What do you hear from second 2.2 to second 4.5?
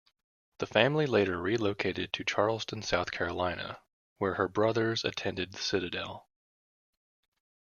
Charleston, South Carolina, where her